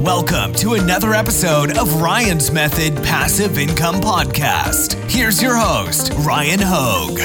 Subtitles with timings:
[0.00, 4.94] Welcome to another episode of Ryan's Method Passive Income Podcast.
[5.10, 7.18] Here's your host, Ryan Hogue.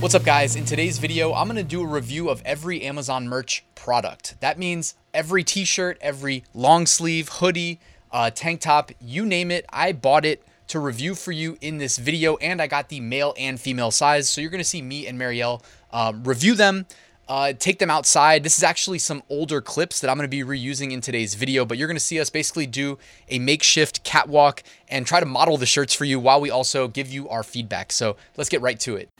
[0.00, 0.56] What's up, guys?
[0.56, 4.36] In today's video, I'm gonna do a review of every Amazon merch product.
[4.40, 7.78] That means every t shirt, every long sleeve, hoodie,
[8.10, 9.66] uh, tank top, you name it.
[9.68, 13.34] I bought it to review for you in this video, and I got the male
[13.38, 14.28] and female size.
[14.28, 15.62] So you're gonna see me and Marielle
[15.92, 16.86] um, review them,
[17.28, 18.42] uh, take them outside.
[18.42, 21.78] This is actually some older clips that I'm gonna be reusing in today's video, but
[21.78, 25.94] you're gonna see us basically do a makeshift catwalk and try to model the shirts
[25.94, 27.90] for you while we also give you our feedback.
[27.92, 29.10] So let's get right to it.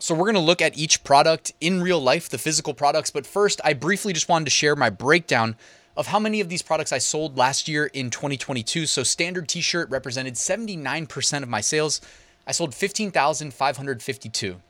[0.00, 3.10] So we're going to look at each product in real life, the physical products.
[3.10, 5.54] But first, I briefly just wanted to share my breakdown
[5.98, 8.86] of how many of these products I sold last year in 2022.
[8.86, 12.00] So standard t-shirt represented 79% of my sales.
[12.46, 14.60] I sold 15,552.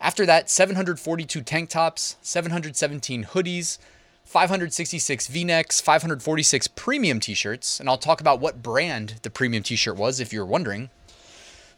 [0.00, 3.78] After that, 742 tank tops, 717 hoodies,
[4.24, 10.18] 566 V-necks, 546 premium t-shirts, and I'll talk about what brand the premium t-shirt was
[10.18, 10.90] if you're wondering.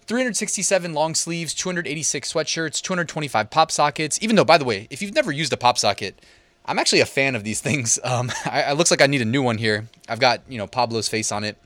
[0.07, 4.19] 367 long sleeves, 286 sweatshirts, 225 pop sockets.
[4.23, 6.19] Even though, by the way, if you've never used a pop socket,
[6.67, 7.98] I'm actually a fan of these things.
[8.06, 9.89] Um, I, it looks like I need a new one here.
[10.09, 11.56] I've got you know Pablo's face on it.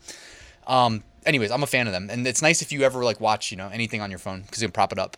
[0.66, 3.50] Um, anyways, I'm a fan of them, and it's nice if you ever like watch
[3.50, 5.16] you know anything on your phone because you can prop it up.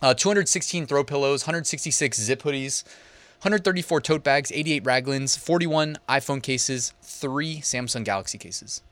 [0.00, 2.84] Uh, 216 throw pillows, 166 zip hoodies,
[3.40, 8.82] 134 tote bags, 88 raglans, 41 iPhone cases, three Samsung Galaxy cases.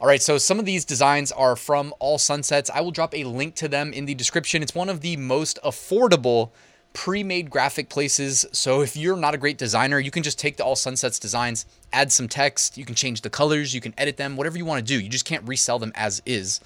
[0.00, 2.70] All right, so some of these designs are from All Sunsets.
[2.70, 4.62] I will drop a link to them in the description.
[4.62, 6.50] It's one of the most affordable
[6.98, 8.44] pre-made graphic places.
[8.50, 11.64] So if you're not a great designer, you can just take the All Sunsets designs,
[11.92, 14.84] add some text, you can change the colors, you can edit them, whatever you want
[14.84, 15.00] to do.
[15.00, 16.58] You just can't resell them as is.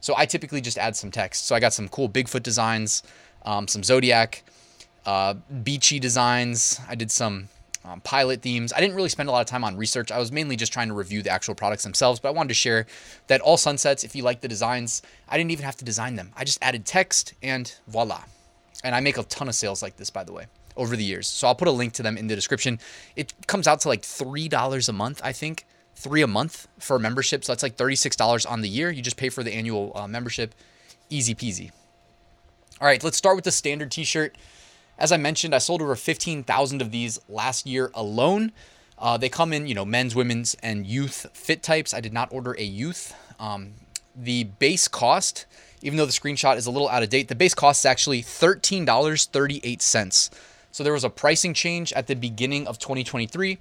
[0.00, 1.48] So I typically just add some text.
[1.48, 3.02] So I got some cool Bigfoot designs,
[3.44, 4.44] um, some Zodiac,
[5.06, 6.80] uh, beachy designs.
[6.88, 7.48] I did some
[7.84, 8.72] um, pilot themes.
[8.72, 10.12] I didn't really spend a lot of time on research.
[10.12, 12.54] I was mainly just trying to review the actual products themselves, but I wanted to
[12.54, 12.86] share
[13.26, 16.30] that all sunsets, if you like the designs, I didn't even have to design them.
[16.36, 18.22] I just added text and voila.
[18.82, 20.46] And I make a ton of sales like this, by the way,
[20.76, 21.26] over the years.
[21.26, 22.78] So I'll put a link to them in the description.
[23.16, 25.66] It comes out to like $3 a month, I think.
[25.96, 27.44] Three a month for a membership.
[27.44, 28.90] So that's like $36 on the year.
[28.90, 30.54] You just pay for the annual uh, membership.
[31.10, 31.72] Easy peasy.
[32.80, 34.38] All right, let's start with the standard t shirt.
[34.98, 38.52] As I mentioned, I sold over 15,000 of these last year alone.
[38.98, 41.92] Uh, they come in, you know, men's, women's, and youth fit types.
[41.92, 43.14] I did not order a youth.
[43.38, 43.72] Um,
[44.22, 45.46] the base cost,
[45.82, 48.22] even though the screenshot is a little out of date, the base cost is actually
[48.22, 50.30] $13.38.
[50.72, 53.58] So there was a pricing change at the beginning of 2023.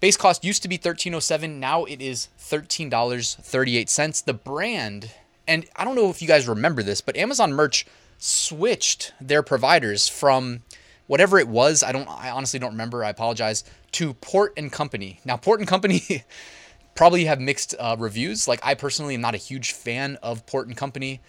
[0.00, 4.24] Base cost used to be 1307, now it is $13.38.
[4.24, 5.10] The brand,
[5.46, 7.86] and I don't know if you guys remember this, but Amazon merch
[8.18, 10.62] switched their providers from
[11.06, 11.82] whatever it was.
[11.82, 12.08] I don't.
[12.08, 13.04] I honestly don't remember.
[13.04, 13.64] I apologize.
[13.92, 15.20] To Port and Company.
[15.24, 16.02] Now, Port and Company
[16.94, 18.46] probably have mixed uh, reviews.
[18.48, 21.20] Like I personally am not a huge fan of Port and Company,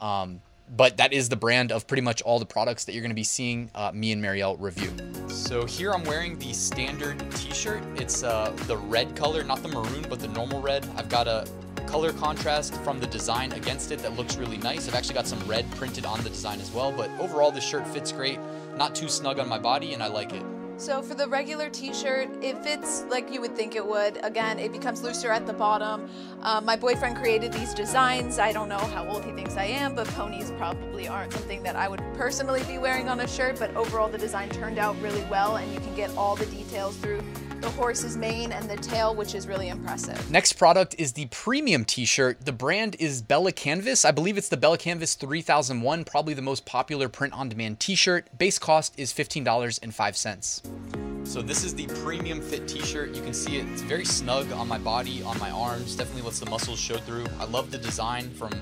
[0.00, 0.40] um,
[0.74, 3.14] but that is the brand of pretty much all the products that you're going to
[3.14, 4.90] be seeing uh, me and Marielle review.
[5.28, 7.82] So here I'm wearing the standard T-shirt.
[7.96, 10.86] It's uh, the red color, not the maroon, but the normal red.
[10.96, 11.46] I've got a
[11.86, 14.88] color contrast from the design against it that looks really nice.
[14.88, 17.86] I've actually got some red printed on the design as well, but overall this shirt
[17.88, 18.38] fits great,
[18.76, 20.42] not too snug on my body, and I like it.
[20.82, 24.18] So for the regular t-shirt, it fits like you would think it would.
[24.24, 26.10] Again, it becomes looser at the bottom.
[26.42, 28.40] Um, my boyfriend created these designs.
[28.40, 31.76] I don't know how old he thinks I am, but ponies probably aren't something that
[31.76, 35.22] I would personally be wearing on a shirt, but overall the design turned out really
[35.30, 37.22] well and you can get all the details through
[37.62, 40.30] the horse's mane and the tail, which is really impressive.
[40.30, 42.44] Next product is the premium t-shirt.
[42.44, 44.04] The brand is Bella Canvas.
[44.04, 48.36] I believe it's the Bella Canvas 3001, probably the most popular print-on-demand t-shirt.
[48.36, 50.71] Base cost is $15.05.
[51.24, 53.14] So this is the premium fit t-shirt.
[53.14, 56.40] You can see it, it's very snug on my body, on my arms, definitely lets
[56.40, 57.26] the muscles show through.
[57.38, 58.52] I love the design from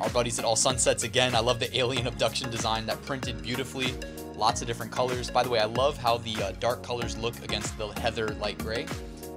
[0.00, 1.34] our buddies at All Sunsets again.
[1.34, 3.94] I love the alien abduction design that printed beautifully.
[4.36, 5.30] Lots of different colors.
[5.30, 8.58] By the way, I love how the uh, dark colors look against the heather light
[8.58, 8.86] gray.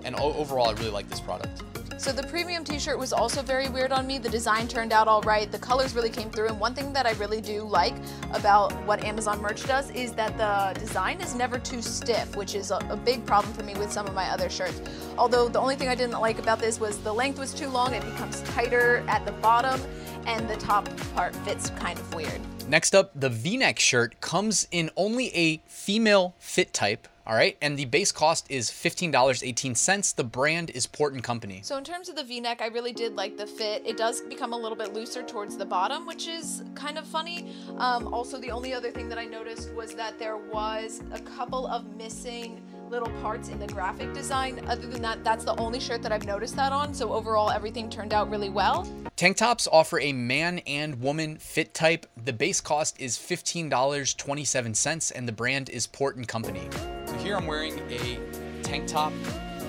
[0.03, 1.61] And overall, I really like this product.
[1.97, 4.19] So the premium t-shirt was also very weird on me.
[4.19, 5.51] The design turned out all right.
[5.51, 6.49] The colors really came through.
[6.49, 7.95] And one thing that I really do like
[8.33, 12.69] about what Amazon merch does is that the design is never too stiff, which is
[12.69, 14.79] a, a big problem for me with some of my other shirts.
[15.17, 17.95] Although the only thing I didn't like about this was the length was too long.
[17.95, 19.81] It becomes tighter at the bottom
[20.27, 22.39] and the top part fits kind of weird.
[22.67, 27.77] Next up, the V-neck shirt comes in only a female fit type, all right, and
[27.77, 30.15] the base cost is $15.18.
[30.15, 31.61] The brand is Port and Company.
[31.63, 33.83] So in terms of the V-neck, I really did like the fit.
[33.85, 37.53] It does become a little bit looser towards the bottom, which is kind of funny.
[37.77, 41.67] Um, also, the only other thing that I noticed was that there was a couple
[41.67, 44.63] of missing little parts in the graphic design.
[44.67, 46.93] Other than that, that's the only shirt that I've noticed that on.
[46.93, 48.87] So overall, everything turned out really well.
[49.15, 52.05] Tank tops offer a man and woman fit type.
[52.23, 56.69] The base cost is $15.27 and the brand is Port and Company.
[57.05, 58.19] So here I'm wearing a
[58.63, 59.13] tank top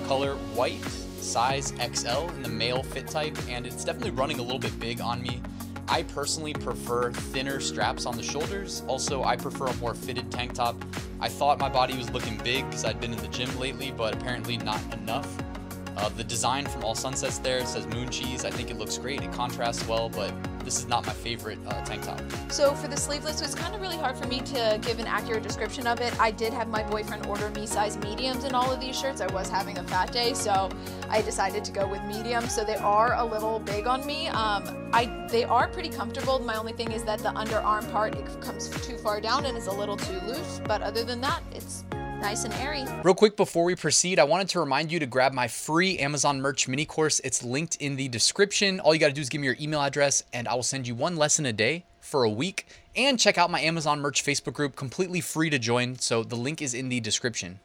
[0.07, 0.83] color white,
[1.19, 5.01] size XL in the male fit type and it's definitely running a little bit big
[5.01, 5.41] on me.
[5.89, 8.83] I personally prefer thinner straps on the shoulders.
[8.87, 10.75] Also, I prefer a more fitted tank top.
[11.19, 14.13] I thought my body was looking big because I'd been in the gym lately, but
[14.13, 15.27] apparently not enough.
[15.99, 18.45] Uh, the design from All Sunsets there says moon cheese.
[18.45, 19.21] I think it looks great.
[19.21, 20.31] It contrasts well, but
[20.63, 22.21] this is not my favorite uh, tank top.
[22.49, 25.43] So for the sleeveless, it's kind of really hard for me to give an accurate
[25.43, 26.17] description of it.
[26.19, 29.19] I did have my boyfriend order me size mediums in all of these shirts.
[29.19, 30.69] I was having a fat day, so
[31.09, 32.47] I decided to go with medium.
[32.47, 34.27] So they are a little big on me.
[34.29, 36.39] Um, I they are pretty comfortable.
[36.39, 39.67] My only thing is that the underarm part it comes too far down and is
[39.67, 40.61] a little too loose.
[40.63, 41.83] But other than that, it's
[42.19, 42.85] nice and airy.
[43.03, 46.41] Real quick before we proceed, I wanted to remind you to grab my free Amazon
[46.41, 47.19] merch mini course.
[47.23, 48.79] It's linked in the description.
[48.79, 50.87] All you got to do is give me your email address and I will send
[50.87, 52.67] you one lesson a day for a week.
[52.95, 55.97] And check out my Amazon merch Facebook group, completely free to join.
[55.99, 57.59] So the link is in the description.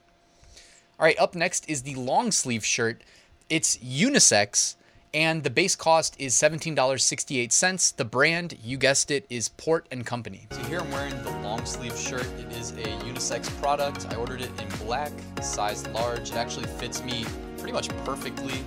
[0.98, 3.02] All right, up next is the long sleeve shirt.
[3.50, 4.76] It's unisex
[5.12, 7.96] and the base cost is $17.68.
[7.96, 10.48] The brand, you guessed it, is Port and Company.
[10.50, 12.26] So here I'm wearing the long sleeve shirt.
[12.40, 14.08] It is a unisex product.
[14.10, 16.30] I ordered it in black, size large.
[16.30, 17.24] It actually fits me
[17.58, 18.60] pretty much perfectly.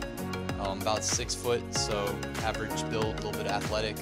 [0.62, 3.98] Um, about six foot, so average build, a little bit athletic.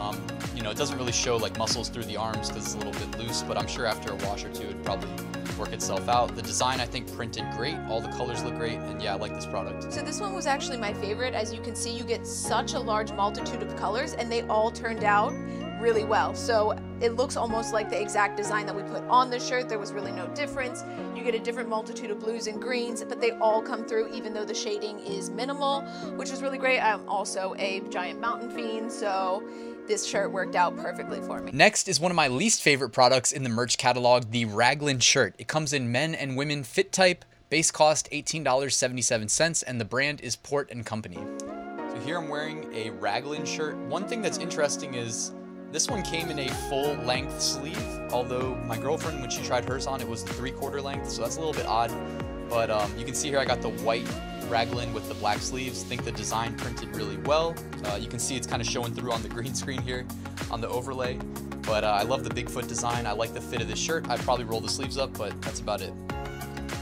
[0.00, 0.18] Um,
[0.56, 2.94] you know, it doesn't really show like muscles through the arms because it's a little
[2.94, 5.10] bit loose, but I'm sure after a wash or two, it'd probably
[5.58, 6.34] work itself out.
[6.34, 7.76] The design, I think, printed great.
[7.90, 9.92] All the colors look great, and yeah, I like this product.
[9.92, 11.34] So this one was actually my favorite.
[11.34, 14.70] As you can see, you get such a large multitude of colors, and they all
[14.70, 15.34] turned out
[15.80, 16.34] really well.
[16.34, 19.68] So it looks almost like the exact design that we put on the shirt.
[19.68, 20.84] There was really no difference.
[21.16, 24.34] You get a different multitude of blues and greens, but they all come through even
[24.34, 25.80] though the shading is minimal,
[26.16, 26.80] which is really great.
[26.80, 29.42] I'm also a giant mountain fiend, so
[29.86, 31.50] this shirt worked out perfectly for me.
[31.52, 35.34] Next is one of my least favorite products in the merch catalog, the Raglan shirt.
[35.38, 40.36] It comes in men and women fit type, base cost $18.77, and the brand is
[40.36, 41.18] Port and Company.
[41.38, 43.76] So here I'm wearing a Raglan shirt.
[43.76, 45.32] One thing that's interesting is
[45.72, 49.86] this one came in a full length sleeve, although my girlfriend, when she tried hers
[49.86, 51.92] on, it was three quarter length, so that's a little bit odd.
[52.48, 54.06] But um, you can see here I got the white
[54.48, 55.84] raglan with the black sleeves.
[55.84, 57.54] think the design printed really well.
[57.84, 60.04] Uh, you can see it's kind of showing through on the green screen here
[60.50, 61.18] on the overlay.
[61.62, 63.06] But uh, I love the Bigfoot design.
[63.06, 64.08] I like the fit of the shirt.
[64.08, 65.92] I'd probably roll the sleeves up, but that's about it.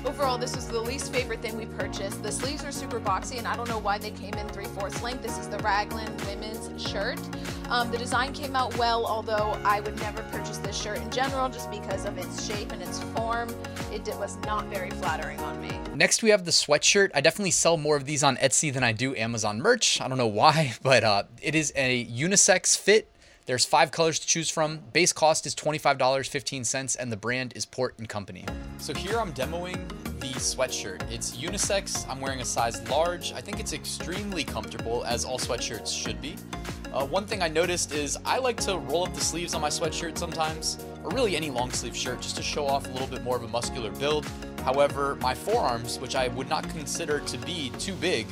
[0.05, 2.23] Overall, this was the least favorite thing we purchased.
[2.23, 5.03] The sleeves are super boxy, and I don't know why they came in 3 fourths
[5.03, 5.23] length.
[5.23, 7.19] This is the Raglan women's shirt.
[7.69, 11.49] Um, the design came out well, although I would never purchase this shirt in general
[11.49, 13.49] just because of its shape and its form.
[13.93, 15.79] It did, was not very flattering on me.
[15.95, 17.11] Next, we have the sweatshirt.
[17.15, 20.01] I definitely sell more of these on Etsy than I do Amazon merch.
[20.01, 23.11] I don't know why, but uh, it is a unisex fit.
[23.49, 24.81] There's five colors to choose from.
[24.93, 28.45] Base cost is $25.15 and the brand is Port Company.
[28.77, 29.89] So here I'm demoing
[30.21, 31.11] the sweatshirt.
[31.11, 32.07] It's unisex.
[32.11, 33.33] I'm wearing a size large.
[33.33, 36.37] I think it's extremely comfortable as all sweatshirts should be.
[36.93, 39.71] Uh, one thing I noticed is I like to roll up the sleeves on my
[39.71, 43.23] sweatshirt sometimes, or really any long sleeve shirt, just to show off a little bit
[43.23, 44.27] more of a muscular build.
[44.63, 48.27] However, my forearms, which I would not consider to be too big,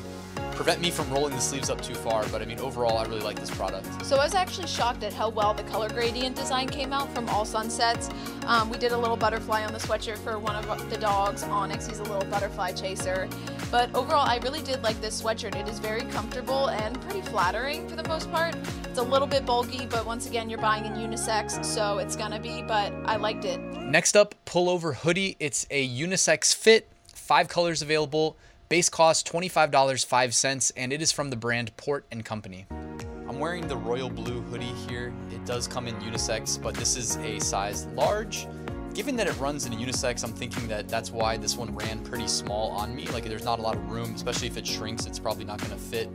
[0.56, 3.20] prevent me from rolling the sleeves up too far, but I mean, overall, I really
[3.20, 4.04] like this product.
[4.06, 7.28] So I was actually shocked at how well the color gradient design came out from
[7.28, 8.08] All Sunsets.
[8.46, 11.86] Um, we did a little butterfly on the sweatshirt for one of the dogs, Onyx.
[11.86, 13.28] He's a little butterfly chaser.
[13.70, 15.54] But overall, I really did like this sweatshirt.
[15.54, 18.56] It is very comfortable and pretty flattering for the most part.
[18.84, 22.40] It's a little bit bulky, but once again, you're buying in unisex, so it's gonna
[22.40, 23.60] be, but I liked it.
[23.82, 25.36] Next up, pullover hoodie.
[25.38, 28.36] It's a unisex fit, five colors available.
[28.68, 32.66] Base cost $25.05 and it is from the brand Port Company.
[33.28, 35.14] I'm wearing the royal blue hoodie here.
[35.30, 38.49] It does come in unisex, but this is a size large.
[38.92, 42.02] Given that it runs in a unisex, I'm thinking that that's why this one ran
[42.02, 43.06] pretty small on me.
[43.08, 45.76] Like there's not a lot of room, especially if it shrinks, it's probably not gonna
[45.76, 46.08] fit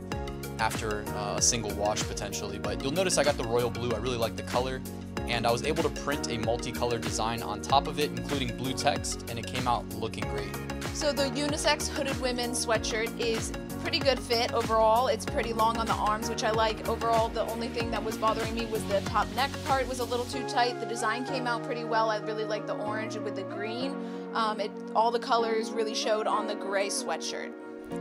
[0.58, 2.58] after uh, a single wash potentially.
[2.58, 3.92] But you'll notice I got the royal blue.
[3.92, 4.82] I really like the color
[5.28, 8.72] and I was able to print a multicolor design on top of it, including blue
[8.72, 10.54] text, and it came out looking great.
[10.94, 15.08] So the unisex hooded women's sweatshirt is pretty good fit overall.
[15.08, 16.88] It's pretty long on the arms, which I like.
[16.88, 20.04] Overall, the only thing that was bothering me was the top neck part was a
[20.04, 20.78] little too tight.
[20.80, 22.10] The design came out pretty well.
[22.10, 23.96] I really like the orange with the green.
[24.34, 27.52] Um, it, all the colors really showed on the gray sweatshirt.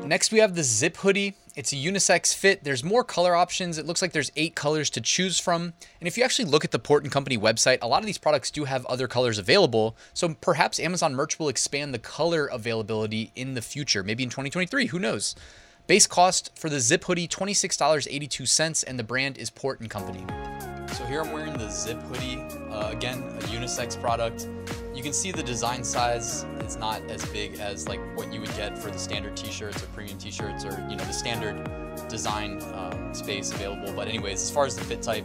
[0.06, 1.36] Next, we have the zip hoodie.
[1.56, 2.64] It's a unisex fit.
[2.64, 3.78] There's more color options.
[3.78, 5.74] It looks like there's eight colors to choose from.
[6.00, 8.52] And if you actually look at the Port Company website, a lot of these products
[8.52, 9.96] do have other colors available.
[10.14, 14.88] So perhaps Amazon merch will expand the color availability in the future, maybe in 2023.
[14.88, 15.36] Who knows?
[15.88, 20.26] Base cost for the zip hoodie, $26.82, and the brand is Port Company.
[20.94, 22.42] So here I'm wearing the zip hoodie.
[22.70, 24.48] Uh, again, a unisex product.
[24.94, 28.54] You can see the design size is not as big as like what you would
[28.56, 31.70] get for the standard t-shirts or premium t-shirts or you know the standard
[32.10, 33.94] design um, space available.
[33.94, 35.24] But anyways, as far as the fit type,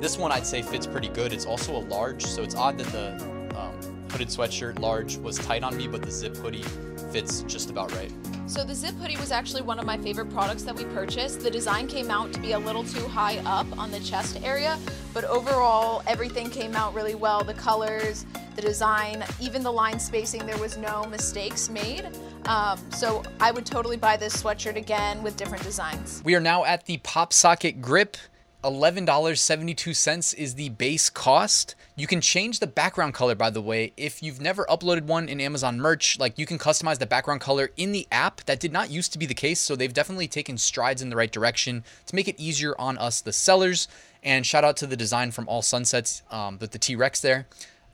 [0.00, 1.32] this one I'd say fits pretty good.
[1.32, 3.74] It's also a large, so it's odd that the um,
[4.10, 6.64] hooded sweatshirt large was tight on me, but the zip hoodie
[7.10, 8.12] fits just about right.
[8.46, 11.40] So the zip hoodie was actually one of my favorite products that we purchased.
[11.40, 14.78] The design came out to be a little too high up on the chest area,
[15.12, 17.42] but overall everything came out really well.
[17.42, 18.24] The colors,
[18.58, 22.08] the design, even the line spacing, there was no mistakes made.
[22.46, 26.22] Um, so I would totally buy this sweatshirt again with different designs.
[26.24, 28.16] We are now at the pop socket grip.
[28.64, 31.76] $11.72 is the base cost.
[31.94, 33.92] You can change the background color, by the way.
[33.96, 37.70] If you've never uploaded one in Amazon merch, like you can customize the background color
[37.76, 38.40] in the app.
[38.46, 41.16] That did not used to be the case, so they've definitely taken strides in the
[41.16, 43.86] right direction to make it easier on us, the sellers.
[44.24, 47.46] And shout out to the design from All Sunsets um, with the T Rex there.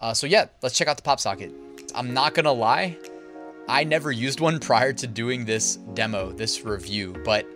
[0.04, 1.50] Uh, so, yeah, let's check out the pop socket.
[1.94, 2.98] I'm not gonna lie,
[3.66, 7.46] I never used one prior to doing this demo, this review, but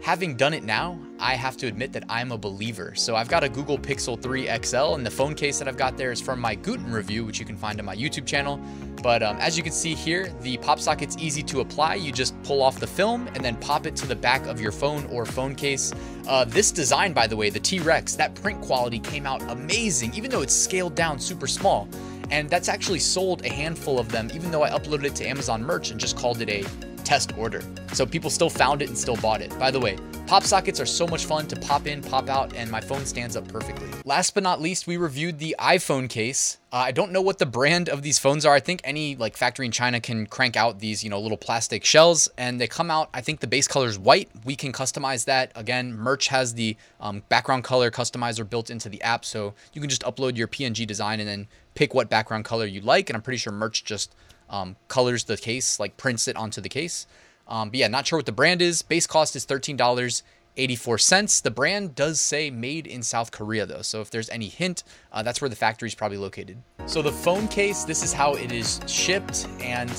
[0.00, 2.94] having done it now, I have to admit that I'm a believer.
[2.94, 5.96] So I've got a Google Pixel 3 XL, and the phone case that I've got
[5.96, 8.60] there is from my Gooten review, which you can find on my YouTube channel.
[9.02, 11.96] But um, as you can see here, the pop socket's easy to apply.
[11.96, 14.72] You just pull off the film and then pop it to the back of your
[14.72, 15.92] phone or phone case.
[16.26, 20.30] Uh, this design, by the way, the T-Rex, that print quality came out amazing, even
[20.30, 21.88] though it's scaled down super small.
[22.30, 25.62] And that's actually sold a handful of them, even though I uploaded it to Amazon
[25.62, 26.64] merch and just called it a
[27.08, 27.62] test order.
[27.94, 29.58] So people still found it and still bought it.
[29.58, 29.96] By the way,
[30.26, 33.34] pop sockets are so much fun to pop in, pop out, and my phone stands
[33.34, 33.88] up perfectly.
[34.04, 36.58] Last but not least, we reviewed the iPhone case.
[36.70, 38.52] Uh, I don't know what the brand of these phones are.
[38.52, 41.82] I think any like factory in China can crank out these, you know, little plastic
[41.82, 43.08] shells and they come out.
[43.14, 44.28] I think the base color is white.
[44.44, 45.50] We can customize that.
[45.54, 49.24] Again, Merch has the um, background color customizer built into the app.
[49.24, 52.82] So you can just upload your PNG design and then pick what background color you
[52.82, 53.08] like.
[53.08, 54.14] And I'm pretty sure Merch just
[54.50, 57.06] um, colors the case, like prints it onto the case.
[57.46, 58.82] Um, but yeah, not sure what the brand is.
[58.82, 61.42] Base cost is $13.84.
[61.42, 63.82] The brand does say made in South Korea though.
[63.82, 66.58] So if there's any hint, uh, that's where the factory is probably located.
[66.86, 69.90] So the phone case, this is how it is shipped and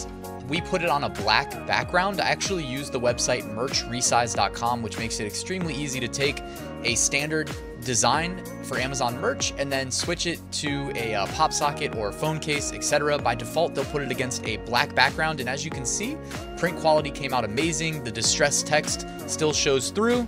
[0.48, 2.20] we put it on a black background.
[2.20, 6.41] I actually use the website merchresize.com, which makes it extremely easy to take
[6.84, 7.50] a standard
[7.83, 12.39] design for Amazon merch and then switch it to a uh, pop socket or phone
[12.39, 13.17] case, etc.
[13.17, 15.39] By default, they'll put it against a black background.
[15.39, 16.17] And as you can see,
[16.57, 18.03] print quality came out amazing.
[18.03, 20.27] The distressed text still shows through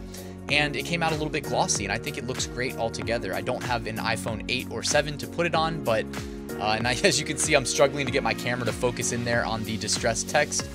[0.49, 3.33] and it came out a little bit glossy and I think it looks great altogether.
[3.33, 6.05] I don't have an iPhone 8 or 7 to put it on, but
[6.59, 9.11] uh, and I, as you can see, I'm struggling to get my camera to focus
[9.11, 10.67] in there on the distressed text.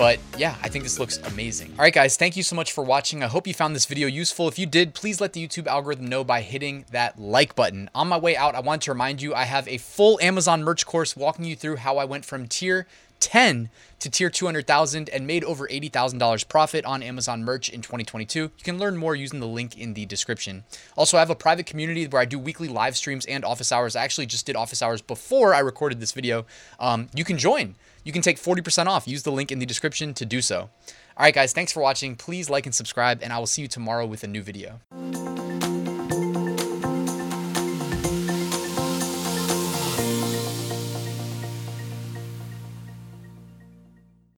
[0.00, 1.72] But yeah, I think this looks amazing.
[1.72, 3.22] All right, guys, thank you so much for watching.
[3.22, 4.48] I hope you found this video useful.
[4.48, 7.90] If you did, please let the YouTube algorithm know by hitting that like button.
[7.94, 10.86] On my way out, I want to remind you I have a full Amazon merch
[10.86, 12.86] course walking you through how I went from tier
[13.20, 18.40] 10 to tier 200,000 and made over $80,000 profit on Amazon merch in 2022.
[18.40, 20.64] You can learn more using the link in the description.
[20.96, 23.94] Also, I have a private community where I do weekly live streams and office hours.
[23.94, 26.46] I actually just did office hours before I recorded this video.
[26.78, 27.76] Um, you can join.
[28.04, 29.06] You can take 40% off.
[29.06, 30.70] Use the link in the description to do so.
[31.16, 32.16] All right, guys, thanks for watching.
[32.16, 34.80] Please like and subscribe, and I will see you tomorrow with a new video.